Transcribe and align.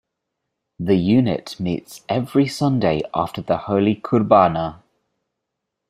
The 0.79 0.95
unit 0.97 1.59
meets 1.59 2.01
every 2.09 2.47
Sunday 2.47 3.03
after 3.13 3.39
the 3.43 3.55
Holy 3.57 3.95
Qurbana. 3.97 4.81